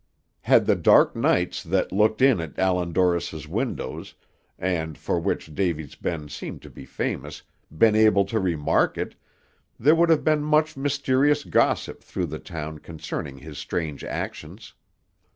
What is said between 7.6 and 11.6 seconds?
been able to remark it, there would have been much mysterious